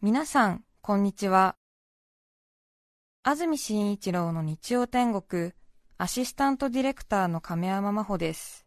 [0.00, 1.56] 皆さん、こんにちは。
[3.24, 5.50] 安住紳一郎の日曜天国、
[5.96, 8.64] アシスタントディレクターの亀山真帆です。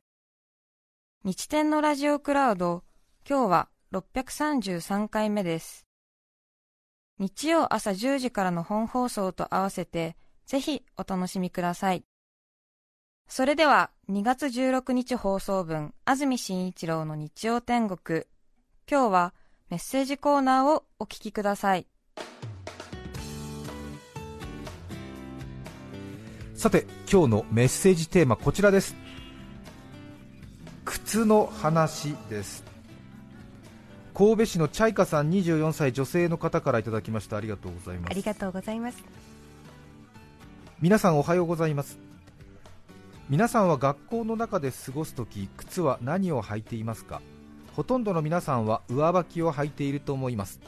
[1.24, 2.84] 日天のラジオクラウド、
[3.26, 5.88] 今日は633回目です。
[7.18, 12.04] 日曜朝10時からの本放送と合わせて、ぜひお楽しみください。
[13.30, 18.26] それでは、2月16日放送分、安住紳一郎の日曜天国。
[18.86, 19.34] 今日は、
[19.72, 21.88] メッセージコーナーをお聞きください。
[26.54, 28.98] さて、今日のメッセージテーマこちらです。
[30.84, 32.66] 靴の話です。
[34.14, 39.02] 神戸市のチャイカさん24歳女性の方からいただきましたありがとうございますありがとうございます
[40.82, 41.98] 皆さんおはようございます
[43.30, 47.22] 皆さんは学校の中で過ごすとき靴は何を履いていますか？
[47.76, 50.60] ほとんどの皆さんは上履きを履いていると思います。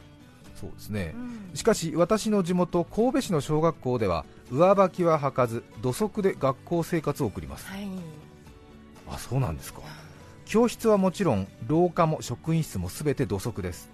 [0.55, 7.87] そうですね、うん、しかし私の地元神戸市の小学校では上履きは履かず土足で学校生活を送ります、はい、
[9.09, 9.81] あそうなんですか。
[10.45, 13.89] 教室はもちろん廊下も職員室も全て土足です。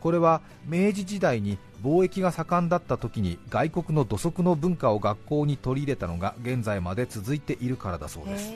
[0.00, 8.52] これは明治時代に貿易が盛んだった時に外国の土足の文化を学校に取り入れたのが現在まで続いているからだそうです。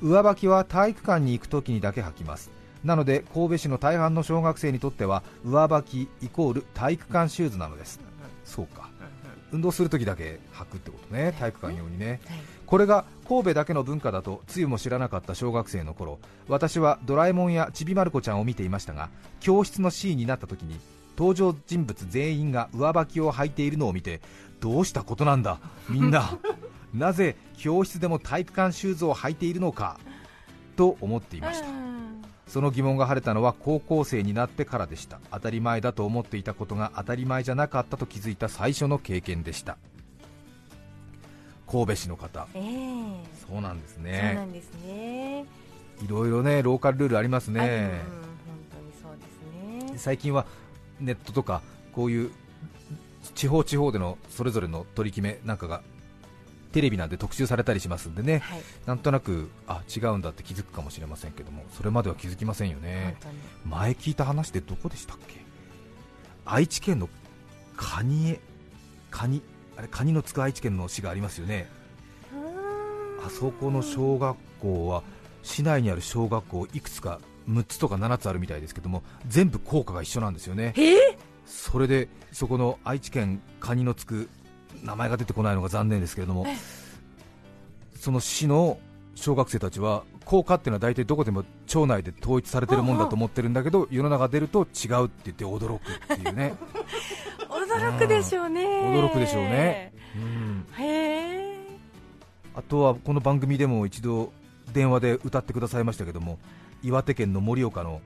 [0.00, 2.50] 上履きは体育館に行く時にだけ履きます
[2.84, 8.00] なので神戸市の大半の小学生にとっては上履きイコール体育館シューズなのです。
[8.44, 8.88] そうか。
[9.52, 11.34] 運動するときだけ履くってことね。
[11.38, 12.20] 体育館用にね、
[12.70, 20.78] これが神戸だけの文化だとつゆも知らなかった小学生の頃私はドラえもんやちびまる子ちゃんを見ていましたが教室のシーンになった時に
[21.18, 24.20] 登場人物全員が上履きを履いているのを見て
[24.60, 25.58] どうしたことなんだ
[25.88, 26.38] みんな。
[26.94, 30.00] なぜ教室でも体育館シューズを履いているのか
[30.74, 31.99] と思っていました
[32.50, 35.20] その疑問が晴れたのは高校生になってからでした。
[35.30, 39.78] 当たり前だと思っていたことが当たり前じゃなかったと気づいた最初の経験でした。
[41.70, 43.14] 神戸市の方、えー、
[43.48, 44.20] そうなんですね。
[44.30, 45.46] そうなんですね。
[46.02, 49.98] いろいろねローカルルールありますね、うん、本当にそうですね。
[49.98, 50.44] 最近は
[50.98, 52.32] ネットとかこういう
[53.36, 55.82] 地方地方でのそれぞれの取り決めなんかが
[56.72, 63.16] テレビなんで特集されたりしますんでね、はい、なんとなくあ違うんだって気づくかもしれませんけどもそれまでは気づきませんよね。
[63.64, 65.40] 前聞いた話でどこでしたっけ？
[66.44, 67.08] 愛知県の
[67.76, 68.40] カニエ
[69.10, 69.42] カニ
[69.76, 71.68] あれカニのつく愛知県の市がありますよね。
[73.24, 75.02] あそこの小学校は
[75.42, 80.74] 市内にある小学校いくつか6つとか7つあるみたいですけども全部校歌が一緒なんですよね。
[81.46, 84.28] それでそこの愛知県カニのつく
[84.82, 86.46] 名前が出てこないのが残念ですけれども、
[87.96, 88.78] その市の
[89.14, 96.54] 小学生たちは校歌っていうのは大体どこでも町内で統一されてるもんだと思ってるんだけど世の中出ると違うって言って驚くっていうね。
[97.50, 101.56] 驚くでしょうね、驚くでしょうね、うん、へ
[102.54, 104.32] あとはこの番組でも一度
[104.72, 106.38] 電話で歌ってくださいましたけども
[106.82, 108.00] 岩手県の盛岡の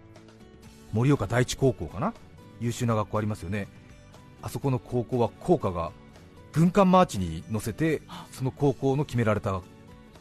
[0.93, 2.15] 盛岡第一高校かな？
[2.61, 3.69] 優秀な学校ありますよね。
[4.43, 5.93] あそこの高校は校歌が
[6.55, 8.01] 軍艦マーチに乗せて
[8.33, 9.61] その高校の決められた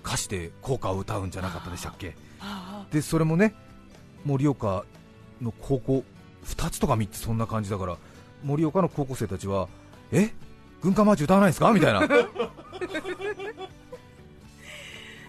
[0.04, 2.16] 歌詞で校歌を歌うんじゃなかったでしたっけ？
[2.92, 3.54] でそれもね
[4.26, 4.84] 盛岡
[5.42, 6.04] の高校
[6.46, 7.98] 2つとか3つそんな感じだから
[8.44, 9.68] 盛岡の高校生たちは
[10.12, 10.32] え？
[10.82, 11.72] 軍艦マーチ歌わないですか？
[11.72, 12.02] みたいな。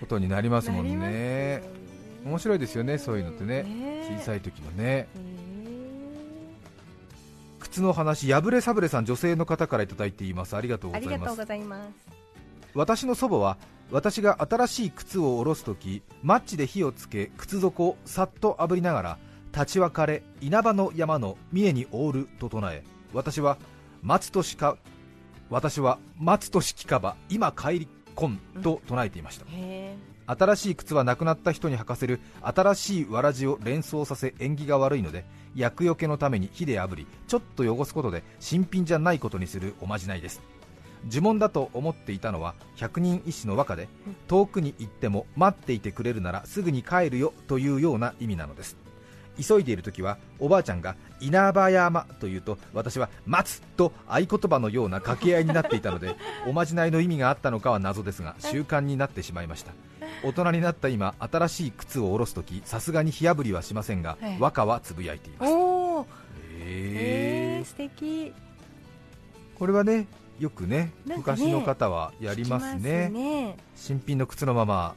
[0.01, 1.63] ことになりますもんね。
[2.25, 3.65] 面白いですよねそういうのってね。
[4.19, 5.09] 小さい時のね
[7.75, 10.55] 靴の話やぶれさぶれさん女性の方からいただいています。
[10.55, 12.09] ありがとうございます。
[12.73, 13.57] 私の祖母は
[13.91, 19.19] 私が新しい靴を下ろすときマッチで火をつけ靴底をさっと炙りながら
[19.53, 23.59] 立ち別れ稲葉の山の峰に覆ると唱え私は
[24.03, 24.77] 松としか
[25.51, 35.25] 私は松としきかば今帰りこんと唱えていました、うん新しい靴は亡くなった人に履かせる新しいわらじを連想させ縁起が悪いので
[35.55, 40.41] 厄除けのために火で炙りちょっと汚すことで新品じゃないことにするおまじないです。
[41.11, 43.89] 呪文だと思っていたのは百人一首の和歌で
[44.27, 48.77] 遠くに行っても待っていてくれるならすぐに帰るよというような意味なのです。
[49.37, 56.15] 急いでいる時はおばあちゃんが稲葉山と言うと私は待つと合言葉のような掛け合いになっていたので
[56.47, 59.73] おまじないの意味があったのかは謎ですが習慣になってしまいました。
[60.23, 65.53] 大人になった今新しい靴を下ろす時さすがに火あぶりはしませんが、はい、和歌はつぶやいています。
[65.53, 66.07] お
[66.61, 68.33] えー、素敵。
[69.59, 70.07] これはね
[70.39, 74.95] よくね、ね、昔の方はやりますね、ね、新品の靴のまま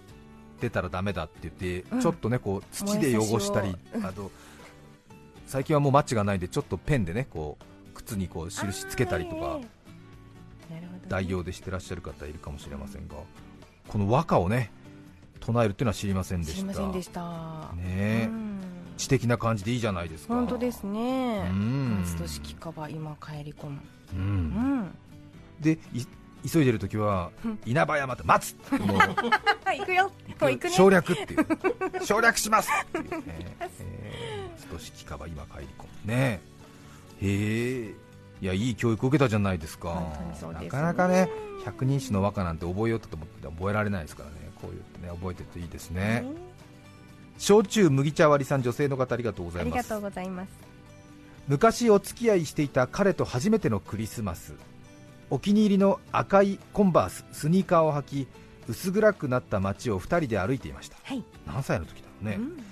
[0.60, 4.32] 出たらダメだって言って、うん、ちょっとねこう土で汚したり、あと
[5.46, 9.68] 最近はもうマッチがないんでちょっとペンでねこう靴にこう印つけたりとかあーね。
[11.08, 13.16] 代用でしてらっしゃる方いるかもしれませんが
[13.88, 14.72] この和歌をね
[15.40, 17.72] 唱えるっていうのは知りませんで知りしたませんでした。
[17.76, 18.30] ね
[18.98, 20.34] 知的な感じでいいじゃないですか。
[20.34, 21.48] 本当ですね。
[21.50, 22.00] うん。
[22.02, 23.80] 松戸式かば今帰り込む。
[24.14, 24.80] ううん。
[24.82, 24.96] ん
[25.60, 26.06] でい
[26.50, 27.60] 急いでる時はうん。
[27.66, 28.98] 稲葉山で待つもう。
[29.66, 30.12] はい行くよ。
[30.42, 30.70] もう行くね。
[30.72, 31.46] 省略っていう。
[32.06, 36.12] 省略しますっていうね、 えー、少し聞かば今帰り込む。
[36.14, 36.42] ね
[37.22, 37.94] へえ。
[38.40, 40.14] いやいい教育を受けたじゃないですか。
[40.36, 40.54] すね。
[40.54, 41.30] なかなかね
[41.66, 46.26] 百人一首の和歌なんて覚えようと思って覚えられないですからねこう言ってね覚えてるといいですね、
[47.38, 49.74] 焼酎麦茶割りさん女性の方ありがとうございます。
[49.74, 50.50] ありがとうございます。
[51.48, 54.54] 昔お付き合いしていた彼と初めてのクリスマス。
[55.30, 58.28] お気に入りの赤いコンバーススニーカーを履き
[58.68, 60.98] 薄暗くなった街を2人で歩いていました。
[61.04, 61.24] はい。
[61.46, 62.64] 何歳の時だろうね、うん。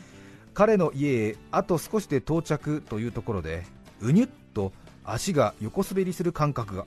[0.53, 3.63] 彼の家へあと少しで到着というところで
[4.01, 4.71] うにゅっと
[5.03, 6.85] 足が横滑りする感覚が、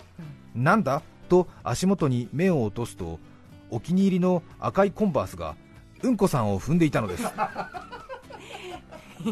[0.55, 1.03] なんだ？
[1.29, 3.19] と足元に目を落とすと
[3.71, 5.57] お気に入りの赤いコンバースが
[6.03, 7.25] うんこさんを踏んでいたのです。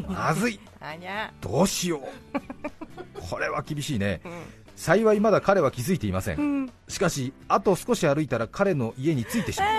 [0.09, 0.61] まずい。
[1.41, 2.01] どうしよう。
[3.31, 4.21] これは厳しいね。
[4.25, 4.33] うん。
[4.77, 6.39] 幸いまだ彼は気づいていません。
[6.39, 6.73] うん。
[6.89, 9.71] しかしあと少し歩いたら彼の家に着いてしまう。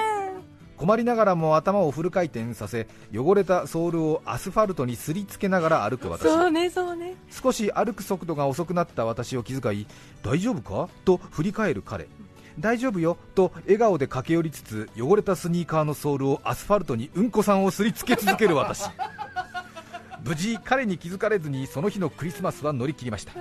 [0.77, 6.21] 困りながらも頭をフル回転させ汚れたソールをアスファルトにすりつけながら歩く私。
[6.23, 7.15] そうねそうね。
[7.29, 9.87] 少し歩く速度が遅くなった私を気遣い
[10.23, 10.89] 大丈夫か？
[11.03, 12.07] と振り返る彼
[12.59, 18.89] 大丈夫よと笑顔で駆け寄りつつ汚れたスニーカーのソールをアスファルトにうんこさんをすりつけ続ける私。
[20.23, 23.33] 無事彼に気づかれずにその日のクリスマスは乗り切りました。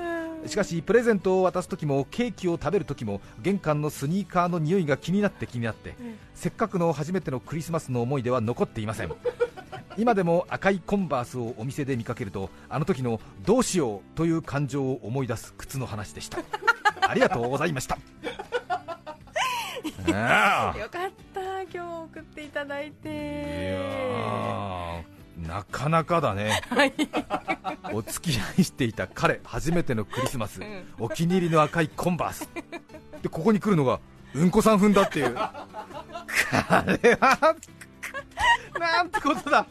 [0.46, 5.96] しかしプレゼントを渡す時もケーキを食べる時も玄関のスニーカーの匂いが気になって気になって。
[6.34, 9.12] せっかくの初めてのクリスマスの思い出は残っていません。
[9.96, 16.38] 今でも赤いコンバースをお店で見かけるとあの時のどうしようという感情を思い出す靴の話でした。
[17.08, 17.98] ありがとうございました
[20.78, 26.60] よかった今日送っていただいいてやーなかなかだね、
[27.92, 30.64] お付き合いしていた彼初めてのクリスマス、ん。
[30.98, 32.48] お気に入りの赤いコンバース。
[33.22, 34.00] でここに来るのが
[34.34, 35.34] うんこさん踏んだっていう。
[35.34, 37.56] これは
[38.80, 39.66] なんてことだ。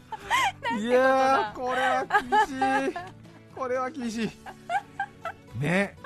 [0.78, 2.96] いやーこれは厳しい。
[3.54, 4.30] これは厳しい。
[5.58, 5.96] ね。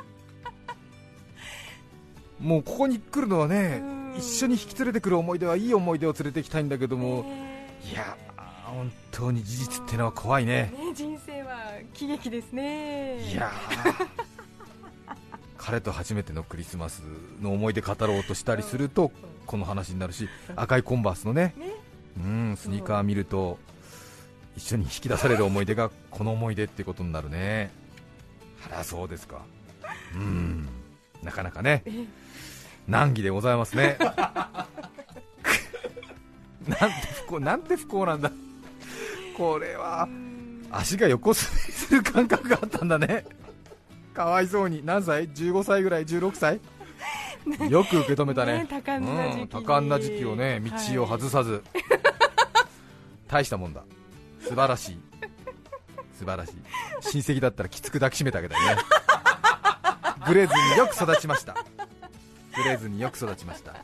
[2.38, 7.50] もうここに来るのはねうん一緒に引き連れてくる思い出はいい思い出を連れてきたいんだけども、ね
[7.90, 10.72] いやー本当に事実ってのは怖いね。
[10.76, 11.56] ね人生は
[11.94, 13.18] 喜劇ですね。
[13.20, 14.06] いやー。
[15.56, 17.02] 彼と初めてのクリスマス
[17.40, 19.12] の思い出語ろうとしたりすると
[19.46, 21.54] この話になるし赤いコンバースのね。
[21.56, 21.72] ね。
[22.16, 23.58] うんスニーカー見ると
[24.56, 27.70] 一緒に引き出される思い出がこの思い出ってことになるね。
[28.66, 29.42] あらそうですか。
[30.14, 30.68] うん。
[31.22, 31.82] なかなかね
[32.90, 33.96] 難儀でございますね。
[36.66, 38.32] なんて不幸なんて不幸なんだ。
[39.36, 40.08] これは
[40.70, 43.24] 足が横滑りする感覚があったんだね。
[44.12, 44.84] かわいそうに。
[44.84, 46.60] 何歳 ?15 歳ぐらい？16歳？
[47.70, 48.64] よく受け止めたね。
[48.64, 49.42] ね多感な時期に。
[49.42, 51.62] うん、多感な時期をね道を外さず、
[53.28, 53.84] 大したもんだ。
[54.42, 55.00] 素晴らしい。
[56.18, 56.54] 素晴らしい。
[57.02, 58.82] 親戚だったらきつく抱きしめてあげたいね。
[60.26, 61.54] グレずによく育ちました
[62.62, 63.74] グレずによく育ちました。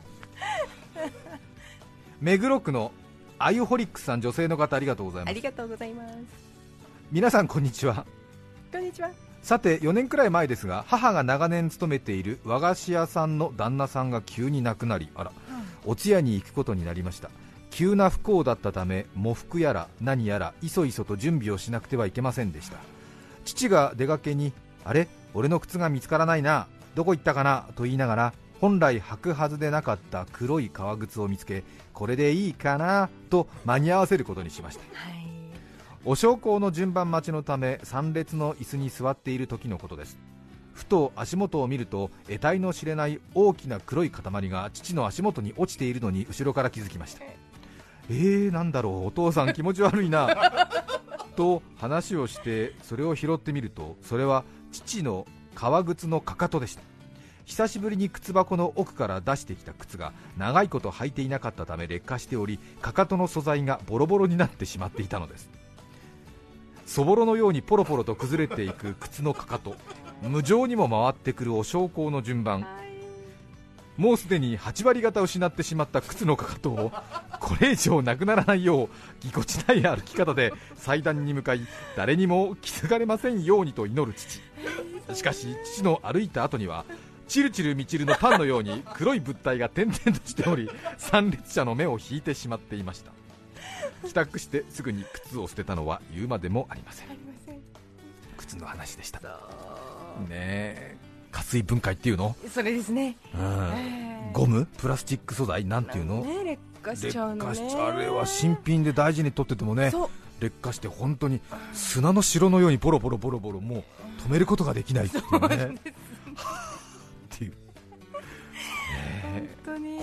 [2.19, 2.91] 目黒区の
[3.39, 5.31] アユホリックスさん女性の方ありがとうございます。
[5.31, 6.15] ありがとうございます。
[7.11, 8.05] 皆さんこんにちは。
[8.71, 9.09] こんにちは。
[9.43, 15.31] さて4年くらい前ですが母が長年勤めている和菓子屋さんの旦那さんが急に亡くなりあら
[15.85, 17.29] お通夜に行くことになりました。
[17.69, 22.77] 急な不幸だったため喪服やら何やらいそいそと準備をしなくてはいけませんでした。
[23.45, 24.51] 父が出かけに
[24.83, 25.07] あれ？
[25.33, 26.67] 俺の靴が見つからないな。
[26.95, 27.67] どこ行ったかな？
[27.75, 34.81] と言いながら本来履くはずでなかった黒い革靴を見つけこれでいいかなと間に合わせることにしました。
[34.93, 35.27] はい。
[36.05, 40.17] お焼香の順番待ちのため参列の椅子に座っている時のことです。
[40.73, 47.23] ふと足元を見ると得体の知れない大きな黒い塊が父の足元に落ちているのに後ろから気づきました。
[48.09, 50.29] えー、なんだろうお父さん気持ち悪いな。
[51.35, 56.81] と話をしてそれを拾ってみるとそれは父の革靴のかかとでした
[57.47, 65.49] 久しぶりに靴箱の奥から出してきた靴が長いこと履いていなかったため劣化しておりかかとの素材がボロボロになってしまっていたのです。
[66.85, 69.75] そぼろのようにポロポロと崩れていく靴のかかと
[70.21, 72.67] 無情にも回ってくるお焼香の順番。
[73.95, 76.91] もうすでに8割方失ってしまった靴のかかとを
[77.39, 78.89] これ以上なくならないよう
[79.21, 81.61] ぎこちない歩き方で祭壇に向かい
[81.95, 84.41] 誰にも気づかれませんようにと祈る父。
[85.15, 86.83] しかし父の歩いた後には
[87.27, 93.11] チルチルミチルのパンのように黒い物体が点々としており 参列者の目を引いてしまっていました。
[94.05, 97.07] 帰宅してすぐに靴を捨てたのは言うまでもありません。
[98.37, 99.19] 靴の話でした。
[99.19, 99.25] ね
[100.29, 100.97] え
[101.31, 103.41] 加水分解っていうの、それですね、うん。
[103.75, 104.67] えーゴム？
[104.77, 105.65] プラスチック素材？
[105.65, 106.21] なんていうの？
[106.23, 109.91] ね劣化しちゃうあれは新品で大事に取っててもね
[110.39, 111.41] 劣化して本当に
[111.73, 113.83] 砂の城のようにボロボロボロボロもう
[114.21, 115.75] 止めることができないっていうね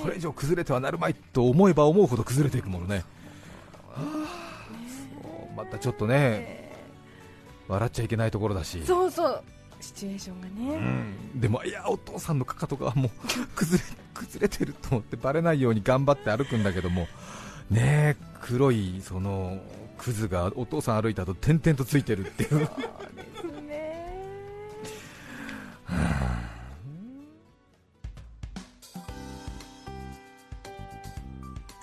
[0.05, 3.05] これ以上崩れてはなるまいと思えば思うほど崩れていくものね。
[5.57, 6.75] またちょっとねえ
[7.69, 8.79] 笑っちゃいけないところだし。
[8.79, 9.43] ーそうそう
[9.81, 10.77] シチュエーションがね、
[11.35, 11.41] うん。
[11.41, 13.11] でもいやお父さんのかかとがもう
[13.57, 17.09] 崩れ崩れてると思ってバレないように頑張って歩くんだけども。
[17.71, 19.59] ねえ黒いその
[19.97, 22.69] クズがお父さん歩いた後点々とついてるっていう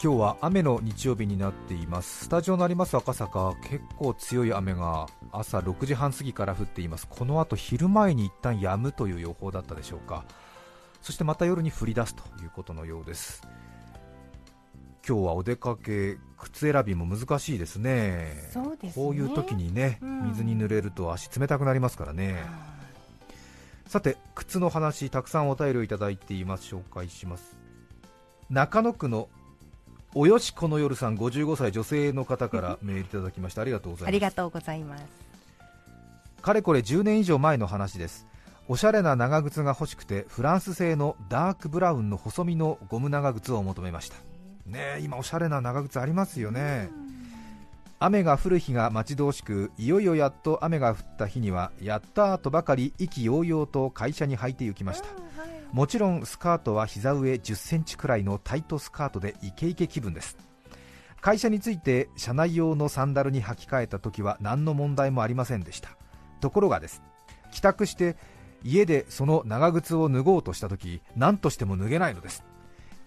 [0.03, 2.23] 今日は雨の日曜日になっています。
[2.25, 3.53] スタジオのあります赤坂。
[3.61, 7.07] 結構強い雨が朝6時半過ぎから降っています。
[7.07, 10.25] この後昼前に一旦止むという予報だったでしょうか。
[11.03, 13.47] そしてまた夜に降り出すということのようです。
[15.07, 18.49] 今日はお出かけ靴選びも難しいですね。
[18.51, 19.05] そうですね。
[19.05, 20.29] こういう時にね、うん。
[20.29, 22.43] 水に濡れると足冷たくなりますからね、
[23.85, 26.73] さて靴の話たくさんお便りをいただいています。
[26.73, 27.55] 紹介します。
[28.49, 29.29] 中野区の
[30.13, 33.61] およしこの夜さん55歳女性の方から メールいただきました。
[33.61, 34.09] ありがとうございます。
[34.09, 35.03] ありがとうございます。
[36.41, 38.27] かれこれ10年以上前の話です。
[38.67, 44.17] おしゃれな長靴が欲しくてフランス製のダークブラウンの細身のゴム長靴を求めました。
[44.65, 46.89] ねえ今おしゃれな長靴ありますよね。
[48.03, 55.07] 雨が降る日が待ち遠しくいよいよやっと雨が降った日にはやったーとばかり意気揚々と会社に履いて行きました
[55.71, 60.37] もちろんスカートは膝上10センチくらいのタイトスカートでイケイケ気分です。
[61.21, 65.97] 会社について車内用のサンダルに履き替えた時は何の問題もありませんでした。
[66.41, 67.01] ところがです。
[67.51, 68.17] 帰宅して
[68.63, 72.43] 家でその長靴を脱ごうとした時何としても脱げないのです。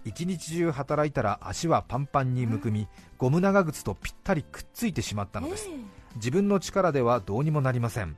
[0.06, 5.68] 一日中働いたら足はパンパンにむくみゴム長靴とぴったりくっついてしまったのです。
[6.16, 8.16] 自分の力ではどうにもなりません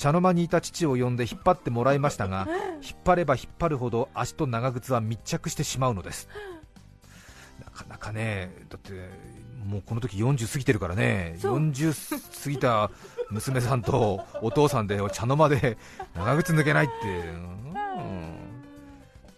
[0.00, 2.48] 茶の間にいた父を呼んで引っ張ってもらいましたが
[2.82, 6.26] 引っ張れば引っ張るほど足と長靴は密着してしまうのです。
[7.62, 8.92] なかなかねだって
[9.62, 11.36] もうこの時40過ぎてるからね。
[11.38, 11.58] そう。
[11.58, 12.90] 40過ぎた
[13.30, 15.76] 娘さんとお父さんで茶の間で
[16.14, 17.74] 長靴抜けないって、うん。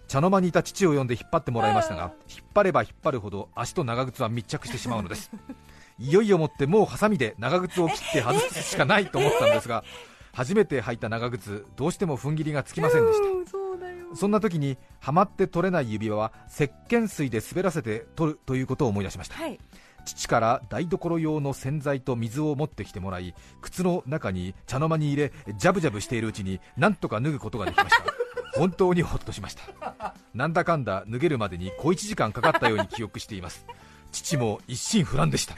[0.06, 5.32] 茶の間にいた父を呼んで引っ張ってもらいましたが引っ張れば引っ張るほど足と長靴は密着してしまうのです。
[5.98, 9.82] いよいよもってもうハサミで長靴を切って外すしかないと思ったんですが
[10.32, 13.28] 初めて履いた長靴どうしても踏ん切りがつきませんでした。
[13.28, 13.72] うん
[14.14, 19.36] そんな時にはまって取れない指輪は石鹸水で滑らせて取るということを思い出しました。
[19.36, 19.58] はい。
[20.04, 28.04] 父から台所用の洗剤と水を持ってきてもらい靴の中に茶の間に入れジャブジャブしているうちになんとか脱ぐことができました。
[28.58, 30.14] 本当にホッとしました。
[30.34, 33.64] なんだかんだ脱げるまでに小1時間かかったように記憶しています。
[34.10, 35.56] 父も一心不乱でした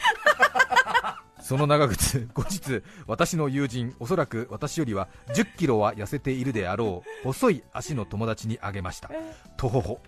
[1.44, 9.10] その長靴後日私の友人おそらく私よりは1 0キロは痩せているであろう細い足の友達にあげました。
[9.58, 10.00] とほほ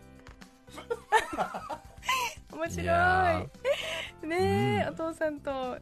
[2.55, 4.27] 面白い。
[4.27, 5.77] ねえ、お父さんと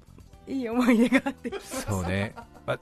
[0.48, 2.34] いい思い出があってそうね、
[2.66, 2.78] まあ、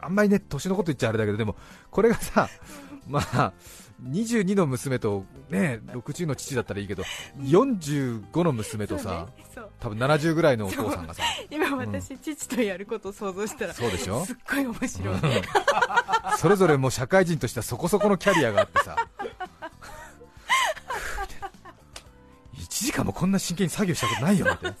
[0.00, 1.56] あんまりね年のこと言っちゃあれだけどでも
[1.90, 2.48] これがさ
[3.08, 3.52] まあ
[4.00, 7.02] 22の娘とね60の父だったらいいけど
[7.40, 9.51] 45の娘とさ、ね
[9.82, 11.24] 多分70ぐらいのお父さんがさ。
[11.50, 14.24] 今私、父とやることを想像したらそうでしょ？
[14.24, 15.20] すっごい面白い、うん。
[16.38, 18.96] それぞれもう社会人としてはそこそこのキャリアがあってさ。
[22.54, 24.66] 1時間もこんな真剣に作業したことないよって。
[24.66, 24.74] なん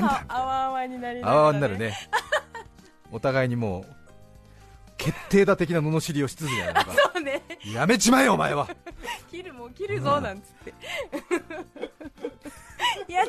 [0.00, 1.94] だあわあわになりなあがら、わになるね。
[3.12, 3.94] お互いにもう
[4.96, 6.92] 決定打的な罵りをし続けてなんか。
[7.14, 7.42] そうね。
[7.74, 8.68] やめちまえよお前は。
[9.30, 11.64] 切るもう切るぞなんつって、や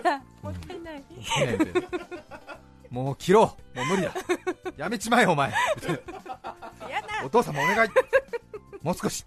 [0.09, 1.03] だ もったいない、
[2.89, 3.77] もう切ろう。
[3.77, 4.13] もう無理だ。
[4.77, 5.51] やめちまえよお前。
[7.23, 7.89] お父様お願い。
[8.81, 9.25] もう少し。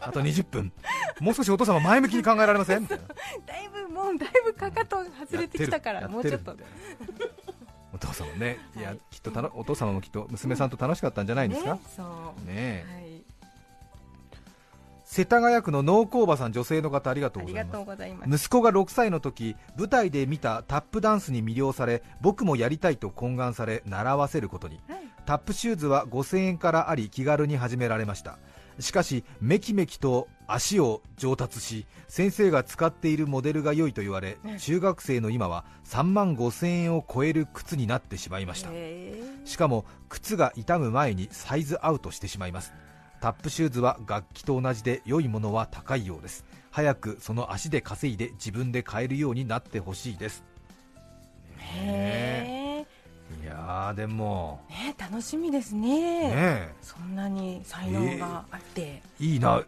[0.00, 0.72] あと20分。
[1.20, 2.82] もう少しお父様前向きに考えられません。
[2.82, 3.04] みたいな
[3.46, 6.54] だいぶもうだいぶかかと外れてきたからやもうちょっと。
[7.94, 11.78] お父様ね、いやきっとたのお父様もきっと娘さんと楽しかったんじゃないんですか？
[12.44, 12.95] ね、ね
[15.16, 18.28] 世田谷区の農工場さん女性の方ありがとうございます。
[18.28, 24.78] 息子が6歳の時舞台で見たタップダンスに魅了され僕もやりたいと懇願され習わせることに。
[24.86, 24.98] はい。
[25.24, 28.38] タップシューズは5000円からあり気軽に始められました。
[28.78, 38.68] しかしめきめきと足を上達し先生が使っているモデルが良いと言われうん中学生の今は3万5000円を超える靴になってしまいました。
[39.46, 42.74] しかも靴が傷む前にサイズアウトしてしまいます
[43.20, 46.44] タップシューズは楽器と同じで良いものは高いようです。
[46.70, 50.44] 早くその足で稼いで自分で買えるようになってほしいです。
[51.58, 53.42] へー。
[53.42, 54.60] いやーでも。
[54.68, 56.28] ね楽しみですね。
[56.30, 59.64] ねそんなに才能があって、えいいな。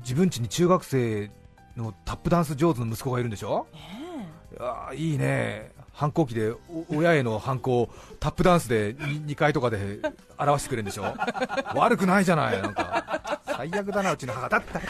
[0.00, 1.30] 自分家に中学生
[1.76, 3.66] のタップダンス上手の息子がいるんでしょ？
[3.72, 6.58] ねいやーいいね反抗期でお
[6.96, 10.00] 親への反抗をタップダンスで 2, 階とかで
[10.38, 11.04] 表してくれるんでしょ？
[11.76, 13.40] 悪くないじゃないなんか。
[13.46, 14.48] 最悪だなうちの母。
[14.48, 14.80] だった。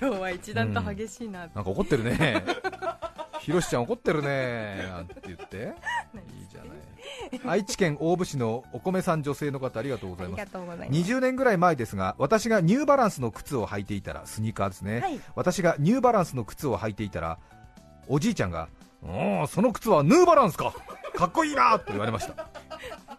[0.00, 2.44] 今日は一段と激しいな、なんか怒ってるね。
[3.40, 5.56] ひろしちゃん怒ってるねなんて言って。
[6.36, 7.58] いいじゃない。
[7.58, 10.40] 愛知県大府市のお米さん女性の方ありがとうございます。
[10.40, 11.00] ありがとうございます。
[11.12, 15.20] 20年ぐらい前ですが私がニューバランスの靴を履いていたらスニーカーですね、はい。
[15.34, 17.38] 私がニューバランスの靴を履いていたら
[18.08, 18.68] おじいちゃんが
[19.02, 20.72] 「おおその靴はヌーバランスか。
[21.14, 22.48] かっこいいな!」と言われました。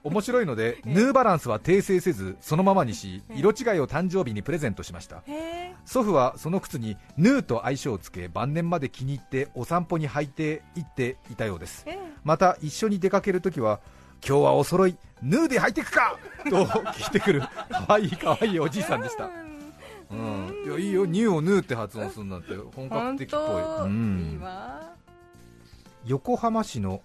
[0.03, 5.23] 面白いのでヌーバランスは訂正せずそのままにし色違いを誕生日にプレゼントしました。
[5.27, 11.85] へ祖父はその靴にヌーと愛称をつけ晩年まで気に入ってお散歩に履いて行っていたようです。
[12.23, 13.79] また一緒に出かけるときは
[14.27, 16.17] 今日はお揃いヌーで履いてくか！
[16.49, 17.47] と聞いてくるか
[17.87, 19.29] わいいかわいいおじいさんでした
[20.11, 21.05] うん、いやいいよ。
[21.05, 24.29] ニューをヌーって発音するなんて本格本的っぽい、当、うん。
[24.31, 24.93] いいわ。
[26.05, 27.01] 横浜市の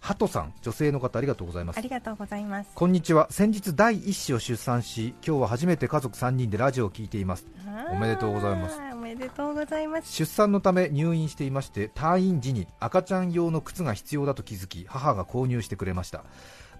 [0.00, 1.78] ハトさん女性の方ありがとうございます。
[1.78, 2.70] ありがとうございます。
[2.74, 3.28] こんにちは。
[3.30, 7.46] 先日第一子を出産し今日は初めて家族3人でラジオを聞いています。
[7.92, 8.91] おめでとうございます
[9.22, 10.12] でとうございます。
[10.12, 16.24] 出産のため入院していまして退院時に赤ちゃん用の靴が必要だと気づき母が購入してくれました。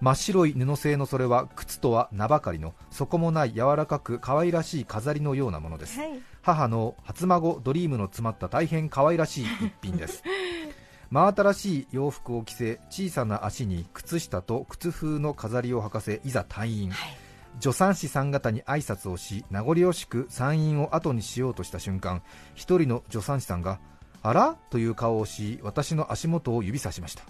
[0.01, 5.99] 真っ白い布製のそれは靴とは名ばかりの底もない柔らかく可愛らしい飾りのようなものです。
[5.99, 6.19] はい。
[6.41, 10.23] 母の初孫ドリームの詰まった大変可愛らしい一品です。
[11.09, 17.22] 真新しい洋服を着せ小さな足に靴下と靴風の飾りを履かせいざ退院、はい
[17.59, 22.21] 助産師さん方に挨拶をし名残惜しく産院を後にしようとした瞬間
[22.55, 23.79] 一人の助産師さんが
[24.21, 24.55] あら？
[24.69, 27.23] という顔をし私の足元を指さしました、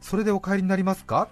[0.00, 1.28] それでお帰りになりますか？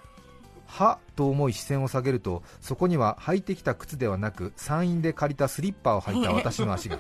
[0.75, 6.99] はと思い視線を下げるとそこには履いてきた靴ではなく産院で借りたスリッパを履いた 私の足が。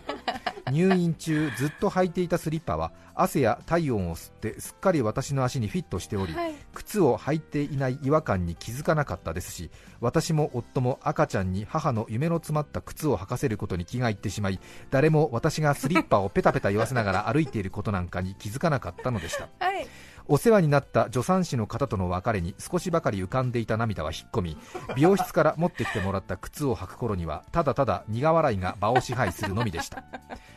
[0.72, 6.54] 入院中ずっと履いていたスリッパは汗や体温を吸ってすっかり私の足にフィットしており、はい。
[6.72, 14.58] 靴を履いていない違和感に気づかなかったですし私も夫も赤ちゃんに母の夢の詰まった靴を履かせることに気がいってしまい
[14.90, 19.48] 誰も私がスリッパをペタペタ言わせながら歩いていることなんかに気づかなかったのでした。
[19.60, 19.86] はい
[20.26, 24.56] お世話になった助産師の方との別れに少しばかり浮かんでいた涙は引っ込み
[24.96, 30.04] 美容室から持ってきてもらった靴を履く頃にはただただ苦笑いが場を支配するのみでした。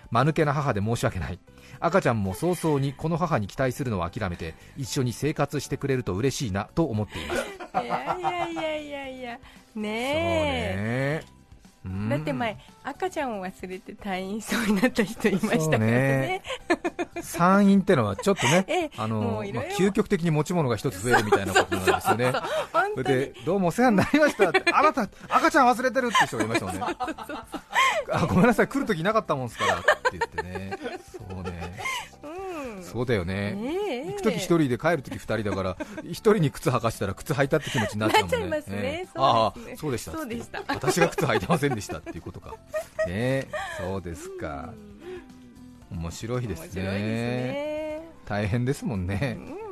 [0.09, 1.39] 間抜けな母で申し訳ない。
[1.79, 7.45] 赤ちゃんも早々にこの母に期待するのを諦めて一緒に生活してくれると嬉しいなと思っています。
[7.83, 9.07] いやいやいやいや。
[9.17, 9.39] いや
[9.73, 9.91] そうね。
[9.93, 11.23] え
[12.09, 16.41] だって前赤ちゃんを忘れて退院しそうになった人いましたからね。
[17.21, 22.33] 産院ってのはちょっとね ええあのまあ究極的に持ち物が一つ増えるみたいなことなんですよね。
[22.95, 24.49] そでどうもお世話になりました。
[24.49, 26.81] ってあなた赤ちゃん忘れてるって人がいましたもんね。
[28.11, 28.67] あごめんなさい。
[28.67, 30.77] 来るときいなかったもんですからって言ってね。
[31.29, 31.79] そうね。
[32.23, 32.83] うん。
[32.83, 33.55] そうだよね
[34.07, 38.49] 行くとき一人で帰るとき二人だから 一人に靴履かしたら靴履いたって気持ちになっちゃうもんね。
[38.49, 39.07] なっちゃいますね。
[39.15, 40.63] ああそうでしたそうでした。
[40.67, 42.55] 私が靴履いてませんでしたっていうことか。
[43.07, 44.73] ねそうですか。
[45.91, 48.01] 面白いですね。
[48.25, 49.37] 大変ですもんね。
[49.61, 49.66] うん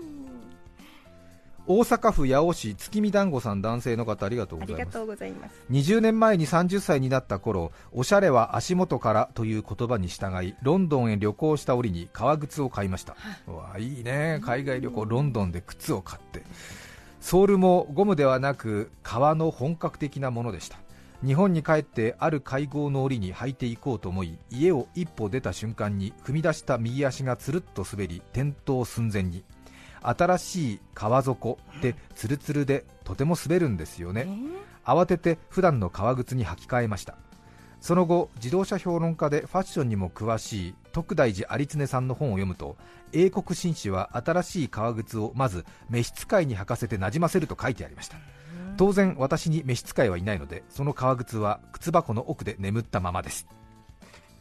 [1.68, 4.82] 大阪府八尾市月見団子さん男性の方ありがとうございます。
[4.82, 5.62] ありがとうございます。
[5.72, 13.16] 20年前に30歳になった頃おしゃれは足元からという言葉に従いロンドンへ旅行した折に革靴を買いました。
[13.48, 14.40] うわいいね。
[14.44, 16.44] 海外旅行ロンドンで靴を買って。
[17.20, 20.78] ソールもゴムではなく革の本格的なものでした。
[21.26, 29.44] 日本に帰ってある会合の折に履いていこうと思い家を一歩出た瞬間に踏み出した右足がつるっと滑り転倒寸前に
[30.10, 34.28] 新しい革底ってツルツルでとても滑るんですよね。
[34.86, 37.16] 慌てて普段の革靴に履き替えました。
[37.82, 42.78] その後自動車評論家でファッションにも詳しい徳大寺有常さんの本を読むと
[43.14, 48.18] 英国紳士は新しい革靴をまず召使いに履かせてなじませると書いてありました。
[48.78, 53.48] 当然私に召使いはいないのでその革靴は靴箱の奥で眠ったままです。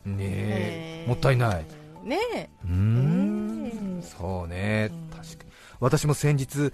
[0.05, 1.65] ねえもったいない。
[2.03, 2.49] ねえ。
[2.65, 2.71] うー
[3.67, 4.03] ん。
[4.03, 4.91] そうね。
[5.11, 5.51] 確かに。
[5.81, 6.73] 私も先日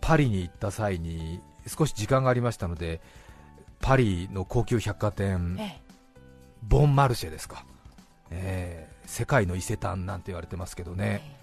[0.00, 3.00] パリに行った際に少し時間がありましたので
[3.80, 5.80] パリの高級百貨店え
[6.62, 7.64] ボンマルシェですか、
[8.30, 11.38] えー世界の伊勢丹なんて言われてますけどね、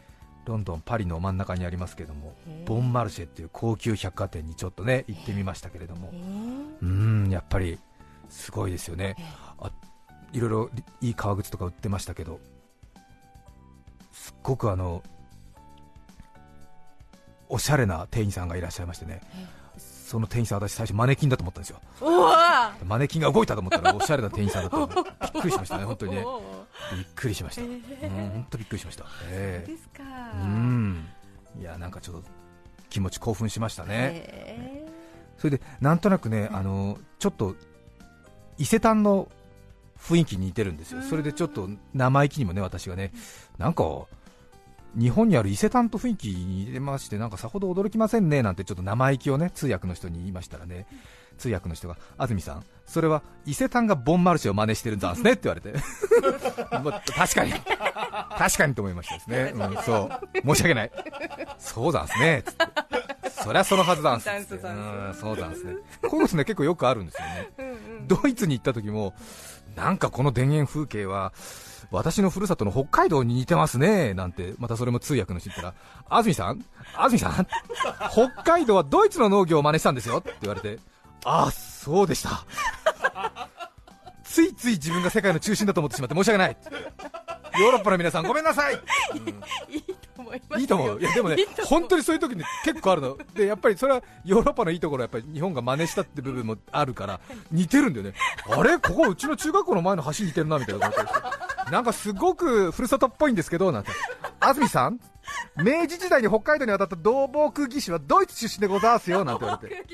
[0.46, 6.10] ロンドン、パリの真ん中にありますけども、ボンマルシェっていう高級百貨店にちょっとね行ってみましたけれども。
[6.14, 6.18] え、
[6.82, 6.88] うー
[7.28, 7.80] ん、やっぱり
[8.30, 9.16] すごいですよね、
[9.60, 9.72] あ
[10.34, 10.70] いろいろ
[11.02, 12.40] いい革靴とか売ってましたけど、
[14.14, 15.04] すっごくあの
[17.50, 19.22] おしゃれな店員さんがいらっしゃいましてね、
[19.78, 21.82] その店員さん、私、最初マネキンだと思ったんですよ、
[22.86, 24.94] マネキンが動いたと思ったらおしゃれな店員さんだったので、
[25.34, 26.26] びっくりしましたね、本当にね、
[26.96, 29.06] びっくりしました、うん、本当びっくりしました。
[29.30, 29.72] ええ。
[29.72, 30.04] ですか。
[30.42, 31.10] うん。
[31.60, 32.24] いやなんかちょっと
[32.90, 34.88] 気持ち興奮しましたね、え
[35.38, 37.56] それでなんとなくね、あのちょっと
[38.58, 39.28] 伊勢丹の
[40.04, 43.12] 雰囲気に似てるんですよ、それでちょっと生意気にもね私がね、
[43.58, 43.84] なんか
[44.96, 50.86] 日本にある伊勢丹と雰囲気に似てまして、なんかさほど驚きませんねなんてちょっと生意気をね通訳の人に言いましたらね、
[51.38, 55.74] 通訳の人が、安住さん、それは伊勢丹がボンマルシェを真似してるんざんすねって言われて、
[56.72, 57.54] まあ確かに、
[58.38, 60.10] 確かにと思いましたですね、 うん、そ
[60.44, 60.92] う、申し訳ない、
[61.58, 62.66] そうざんすねつって、
[63.30, 69.14] そりゃそのはずざんすうん、そうざんすね、こういうことね結構よくあるんですよね、ドイツに行った時も、
[69.76, 71.34] なんかこの田園風景は、
[71.92, 75.74] 私のふるさとの北海道に似てますねなんて、またそれも通訳の人言ったら、
[76.10, 77.48] 安住さん、安住さん、
[78.12, 80.80] 北海道はドイツの農業を真似したんですよって言われて、
[81.24, 82.46] ああ、そうでした、
[84.24, 86.58] ついつい自分が世界の中心だと思ってしまって申し訳ない、
[87.60, 88.74] ヨーロッパの皆さん、ごめんなさい、
[89.70, 89.94] いいと
[90.34, 90.60] 思いますよ。
[90.60, 97.20] いいと思う、いやでもね本当にそういう時に結構あるの、でやっぱりそれはヨーロッパのいいところはやっぱり日本が真似したって部分もあるから、
[97.52, 98.14] 似てるんだよね、
[98.50, 103.92] あれ、ここ、うちの中学校の前の橋似てるなみたいな感じでなんかすごくふるさとっぽいんですけど、なんて、
[104.40, 105.00] 安住さん、
[105.56, 109.86] 明治時代に北海道に渡った同房空義士はドイツ出身でございますよなんて言われて、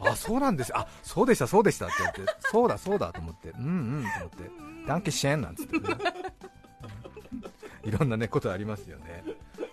[0.00, 1.86] あそうなんです、あそうでした、そうでした。
[1.86, 3.66] って言って、そうだ、そうだと思って、うんう
[4.00, 4.50] んと思って、
[4.86, 5.84] ダンケシェンなんつって、ね、
[7.84, 9.24] いろんなねことありますよね。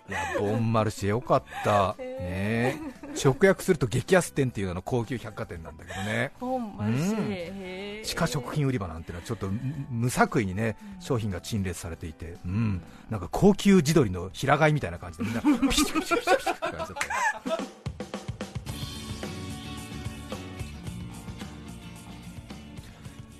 [0.08, 2.78] いやボンマルシェよかった、ね、
[3.22, 7.98] 直訳すると激安店っていうのの高級百貨店なんだけどね、ボンマルシェ。
[7.98, 8.04] うん。
[8.04, 17.73] 地下食品売り場なんてのはちょっと無無作為にね商品が陳列されていて、うん、なんか高級地鶏の平飼いみたいな感じでみんなピシッピシッピシッピシッって感じだった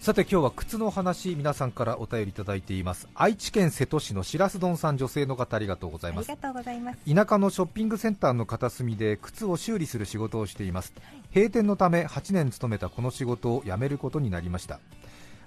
[0.05, 3.09] さて今日は靴の話皆さんからお便りいただいています。
[3.14, 6.29] 愛知県瀬戸市のしらす丼さん女性の方ありがとうございます。
[6.29, 6.37] 田
[7.27, 10.93] 舎のショッピングセンターの片隅で靴を修理する仕事をしています。
[11.35, 14.79] 閉店のため8年勤めたこの仕事を辞めることになりました。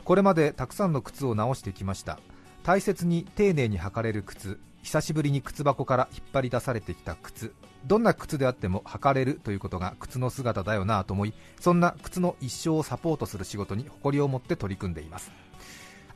[0.03, 2.17] これまでたくさんの靴を直してきました。
[2.63, 7.53] 大切に丁寧に履かれる靴久しぶりに靴箱から引っ張り出されてきた靴
[7.85, 15.31] どんな靴であっても履かれるということが靴の姿だよなと思いそんな靴の一生をサポートする仕事に誇りを持って取り組んでいます。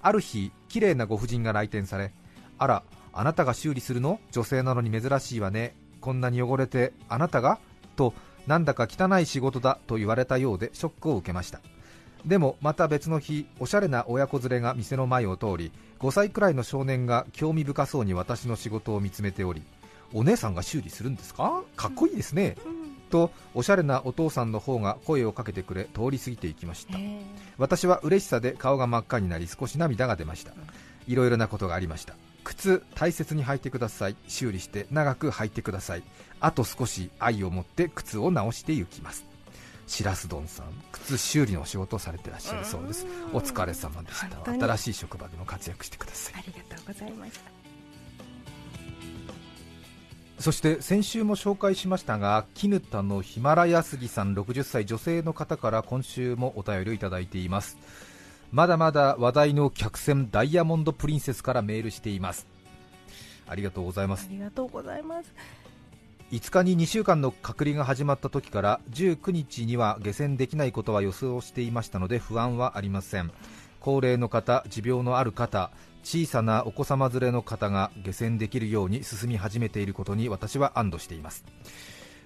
[0.01, 2.11] ある日綺麗なご婦人が来店され
[2.57, 4.19] あらあなたが修理するの？
[4.31, 5.75] 女性なのに珍しいわね。
[5.99, 7.59] こんなに汚れてあなたが？
[7.95, 8.13] と
[8.47, 11.59] なんだか汚い仕事だと言われたようでショックを受けました。
[12.25, 19.63] でもまた別の日おしゃれな親子連れが店の前を通り5歳くらいの少年が興味深そうに私の仕事を見つめており
[20.13, 21.63] お姉さんが修理するんですか？
[21.75, 22.57] かっこいいですね、
[23.09, 26.97] とおしゃれなお父さんの方が声をかけてくれ通り過ぎていきました。
[27.57, 30.53] 私は嬉しさで顔が真っ赤になり少し涙が出ました。
[31.07, 32.13] いろいろなことがありました。
[32.43, 34.15] 靴大切に履いてください。
[34.27, 36.03] 修理して長く履いてください。
[36.39, 39.25] あと少し愛を持って靴を直していきます。
[39.87, 43.05] しらす丼さん靴修理のお仕事をされてらっしゃるそうです。
[43.33, 44.51] お疲れ様でした。
[44.53, 46.33] 新しい職場でも活躍してください。
[46.37, 47.60] ありがとうございました
[50.41, 57.77] そして先週も紹介しましたが絹田のヒマラヤ杉さん60歳女性の方から今週もお便りをいただいています。
[58.51, 62.47] まだまだ話題の客船ダイヤモンドプリンセスからメールしています。
[63.47, 64.27] ありがとうございます。
[64.29, 65.31] ありがとうございます。
[66.31, 73.31] 5日に2週間の隔離が始まった時から19日には下船できないことは予想していましたので不安はありません。
[73.79, 75.69] 高齢の方、持病のある方
[76.03, 81.45] 小さなお子様連れの方が下船できるように進み始めていることに私は安堵しています。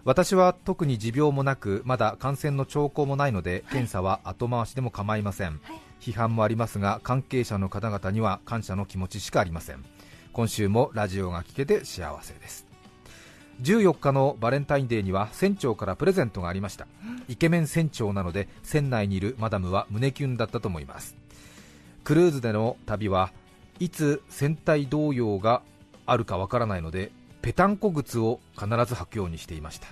[0.05, 5.59] 私は特に持病もなくまだ感染の兆候もないので検査は後回しでも構いません、
[5.99, 9.83] 批判もありますが関係者の方々には感謝の気持ちしかありません。
[10.31, 12.67] 今週もラジオが聞けて幸せです。
[13.61, 16.88] 14日のバレンタインデーには船長からプレゼントがありました。
[17.27, 21.15] イケメン船長なので船内にいるマダムは胸キュンだったと思います。
[22.03, 23.31] クルーズでの旅は
[23.79, 25.61] いつ船体動揺が
[26.05, 27.11] あるかわからないので
[27.41, 29.88] ペタンコ靴を必ず履くようにしていました。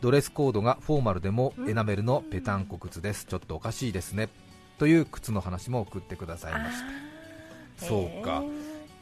[0.00, 3.24] ドレスコードがフォーマルでもエナメルのペタンコ靴です。
[3.24, 4.28] ちょっとおかしいですね。
[4.78, 6.80] という靴の話も送ってくださいまし
[7.78, 7.86] た。
[7.86, 8.42] そうか。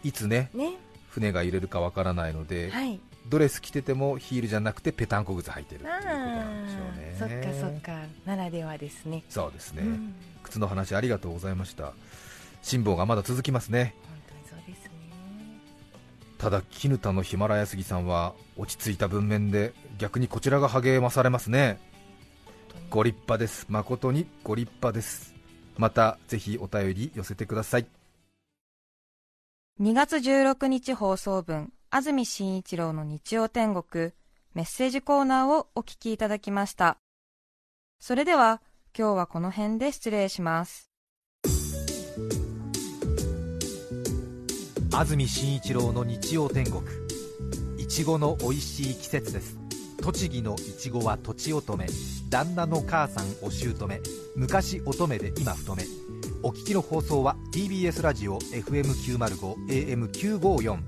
[0.02, 0.76] いつねね。
[1.08, 3.00] 船が揺れるかわからないので、はい。
[3.28, 7.16] ドレス着ててもヒールじゃなくてペタンコ靴履いてるっていうことあなんでしょうね。
[7.16, 7.18] ー。
[7.18, 8.02] そっかそっか。
[8.24, 9.24] ならではですね。
[9.28, 10.14] そうですね、うん。
[10.42, 11.92] 靴の話ありがとうございました。
[12.62, 13.94] 辛抱がまだ続きますね
[16.40, 21.79] ただ絹田のヒマラヤ杉さんは落ち着いた文面で逆にこちらが励まされますね。
[22.88, 23.66] ご立派です。
[23.68, 25.35] 誠にご立派です。
[25.76, 27.87] またぜひお便り寄せてください。
[29.83, 34.12] 2月16日放送分安住紳一郎の日曜天国
[34.55, 36.96] メッセージコーナーをお聞きいただきました。
[37.98, 38.62] それでは
[38.98, 40.89] 今日はこの辺で失礼します。
[44.92, 46.83] 安住紳一郎の日曜天国。
[47.79, 49.57] いちごの美味しい季節です。
[50.03, 51.87] 栃木のいちごはとちおとめ。
[52.29, 54.00] 旦那の母さんお姑。
[54.35, 55.85] 昔乙女で今太め
[56.42, 59.55] お聞きの放送は TBS ラジオ FM905
[60.40, 60.79] AM954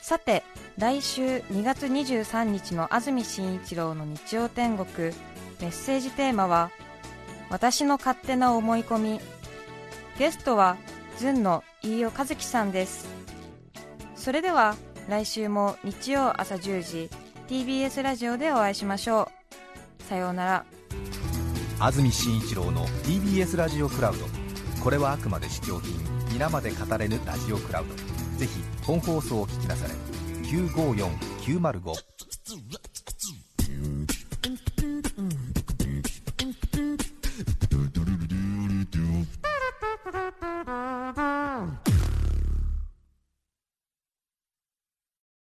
[0.00, 0.42] さて
[0.78, 5.12] 来週2月23日の安住紳一郎の日曜天国。
[5.60, 6.70] メッセージテーマは
[7.50, 9.20] 「私の勝手な思い込み」
[10.18, 10.76] ゲストは
[11.18, 13.06] ずんの飯尾和樹さんです。
[14.16, 14.76] それでは
[15.08, 17.10] 来週も日曜朝10時
[17.48, 19.30] TBS ラジオでお会いしましょ
[20.00, 20.02] う。
[20.04, 20.64] さようなら。
[21.78, 24.26] 安住紳一郎の TBS ラジオクラウド。
[24.82, 25.98] これはあくまで試供品。
[26.32, 27.94] 皆まで語れぬラジオクラウド。
[28.38, 29.94] ぜひ本放送を聞きなされ。
[30.44, 32.79] 954905